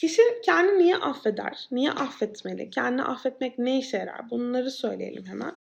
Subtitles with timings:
[0.00, 1.68] Kişi kendini niye affeder?
[1.70, 2.70] Niye affetmeli?
[2.70, 4.30] Kendini affetmek ne işe yarar?
[4.30, 5.52] Bunları söyleyelim hemen.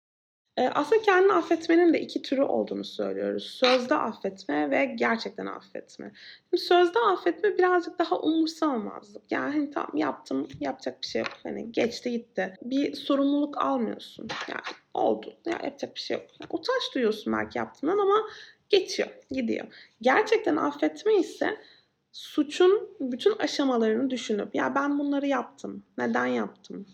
[0.58, 3.44] Eee, aslında kendini affetmenin de iki türü olduğunu söylüyoruz.
[3.44, 6.12] Sözde affetme ve gerçekten affetme.
[6.50, 9.32] Şimdi sözde affetme birazcık daha umursamamazlık.
[9.32, 11.32] Yani hani tamam yaptım, yapacak bir şey yok.
[11.44, 12.54] Hani geçti gitti.
[12.62, 14.28] Bir sorumluluk almıyorsun.
[14.48, 14.62] Yani
[14.94, 15.34] oldu.
[15.46, 16.26] Ya yapacak bir şey yok.
[16.42, 18.18] Yani utanç duyuyorsun belki yaptığından ama
[18.70, 19.68] geçiyor, gidiyor.
[20.02, 21.58] Gerçekten affetme ise
[22.12, 25.84] suçun bütün aşamalarını düşünüp ya ben bunları yaptım.
[25.98, 26.86] Neden yaptım?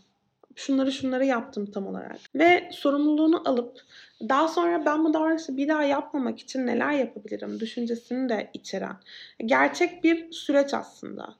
[0.56, 2.20] Şunları şunları yaptım tam olarak.
[2.36, 3.82] Ve sorumluluğunu alıp
[4.30, 8.96] daha sonra ben bu davranışı bir daha yapmamak için neler yapabilirim düşüncesini de içeren
[9.46, 11.36] gerçek bir süreç aslında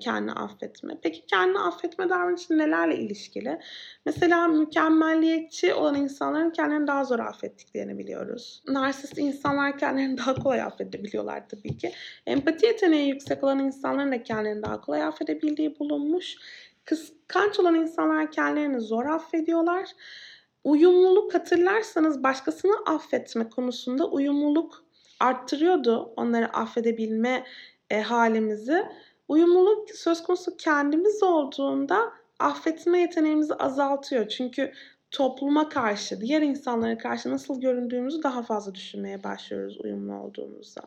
[0.00, 0.98] kendini affetme.
[1.02, 3.58] Peki kendini affetme davranışı nelerle ilişkili?
[4.06, 8.62] Mesela mükemmelliyetçi olan insanların kendilerini daha zor affettiklerini biliyoruz.
[8.68, 11.92] Narsist insanlar kendilerini daha kolay affedebiliyorlar tabii ki.
[12.26, 16.36] Empati yeteneği yüksek olan insanların da kendilerini daha kolay affedebildiği bulunmuş.
[16.84, 19.88] Kıskanç olan insanlar kendilerini zor affediyorlar.
[20.64, 24.84] Uyumluluk hatırlarsanız başkasını affetme konusunda uyumluluk
[25.20, 27.44] arttırıyordu onları affedebilme
[27.90, 28.86] e, halimizi.
[29.30, 34.28] Uyumluluk söz konusu kendimiz olduğunda affetme yeteneğimizi azaltıyor.
[34.28, 34.72] Çünkü
[35.10, 40.80] topluma karşı, diğer insanlara karşı nasıl göründüğümüzü daha fazla düşünmeye başlıyoruz uyumlu olduğumuzda.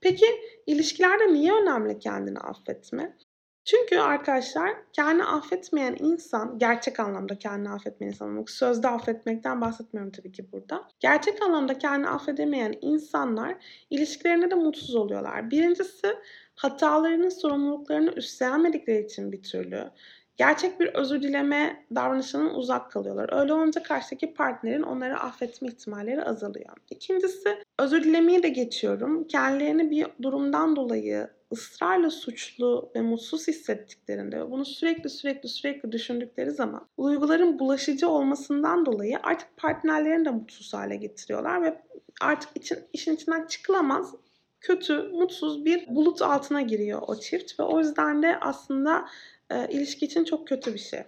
[0.00, 0.26] Peki
[0.66, 3.16] ilişkilerde niye önemli kendini affetme?
[3.64, 10.52] Çünkü arkadaşlar kendini affetmeyen insan, gerçek anlamda kendini affetmeyen insan, sözde affetmekten bahsetmiyorum tabii ki
[10.52, 10.88] burada.
[11.00, 13.56] Gerçek anlamda kendini affedemeyen insanlar
[13.90, 15.50] ilişkilerinde de mutsuz oluyorlar.
[15.50, 16.16] Birincisi
[16.54, 19.90] hatalarının sorumluluklarını üstlenmedikleri için bir türlü
[20.36, 23.40] gerçek bir özür dileme davranışından uzak kalıyorlar.
[23.40, 26.76] Öyle olunca karşıdaki partnerin onları affetme ihtimalleri azalıyor.
[26.90, 29.26] İkincisi özür dilemeyi de geçiyorum.
[29.26, 36.50] Kendilerini bir durumdan dolayı ısrarla suçlu ve mutsuz hissettiklerinde ve bunu sürekli sürekli sürekli düşündükleri
[36.50, 41.82] zaman duyguların bulaşıcı olmasından dolayı artık partnerlerini de mutsuz hale getiriyorlar ve
[42.20, 44.14] artık için, işin içinden çıkılamaz
[44.60, 49.06] kötü, mutsuz bir bulut altına giriyor o çift ve o yüzden de aslında
[49.50, 51.00] e, ilişki için çok kötü bir şey.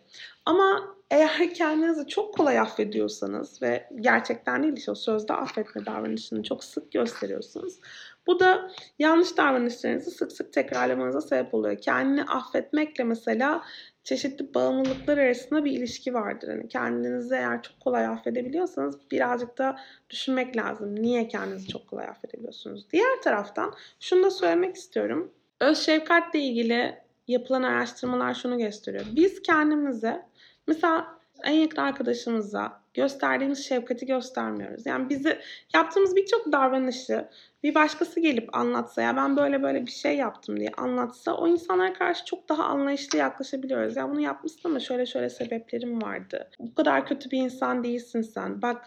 [0.47, 6.93] Ama eğer kendinizi çok kolay affediyorsanız ve gerçekten değil işte sözde affetme davranışını çok sık
[6.93, 7.81] gösteriyorsunuz.
[8.27, 11.77] Bu da yanlış davranışlarınızı sık sık tekrarlamanıza sebep oluyor.
[11.77, 13.63] Kendini affetmekle mesela
[14.05, 16.49] çeşitli bağımlılıklar arasında bir ilişki vardır.
[16.49, 19.77] Yani kendinizi eğer çok kolay affedebiliyorsanız birazcık da
[20.11, 21.03] düşünmek lazım.
[21.03, 22.91] Niye kendinizi çok kolay affedebiliyorsunuz?
[22.93, 25.33] Diğer taraftan şunu da söylemek istiyorum.
[25.61, 29.05] Öz şefkatle ilgili yapılan araştırmalar şunu gösteriyor.
[29.17, 30.23] Biz kendimize
[30.67, 34.87] mesela en yakın arkadaşımıza gösterdiğimiz şefkati göstermiyoruz.
[34.87, 35.39] Yani bizi
[35.75, 37.29] yaptığımız birçok davranışı
[37.63, 41.93] bir başkası gelip anlatsa ya ben böyle böyle bir şey yaptım diye anlatsa o insanlara
[41.93, 43.97] karşı çok daha anlayışlı yaklaşabiliyoruz.
[43.97, 46.51] Ya bunu yapmışsın ama şöyle şöyle sebeplerim vardı.
[46.59, 48.63] Bu kadar kötü bir insan değilsin sen.
[48.63, 48.87] Bak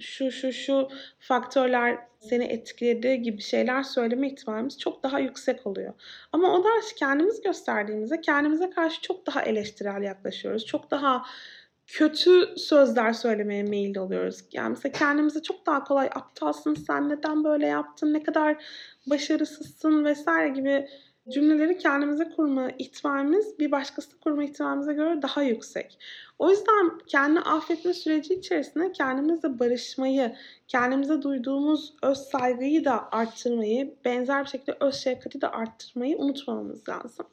[0.00, 0.88] şu şu şu
[1.18, 5.94] faktörler seni etkiledi gibi şeyler söyleme ihtimalimiz çok daha yüksek oluyor.
[6.32, 10.66] Ama o da kendimiz gösterdiğimizde kendimize karşı çok daha eleştirel yaklaşıyoruz.
[10.66, 11.24] Çok daha
[11.86, 14.44] kötü sözler söylemeye meyilli oluyoruz.
[14.52, 18.64] Yani mesela kendimize çok daha kolay aptalsın, sen neden böyle yaptın, ne kadar
[19.06, 20.88] başarısızsın vesaire gibi
[21.28, 25.98] cümleleri kendimize kurma ihtimalimiz bir başkası kurma ihtimalimize göre daha yüksek.
[26.38, 30.36] O yüzden kendi affetme süreci içerisinde kendimizle barışmayı,
[30.68, 37.26] kendimize duyduğumuz öz saygıyı da arttırmayı, benzer bir şekilde öz şefkati de arttırmayı unutmamamız lazım.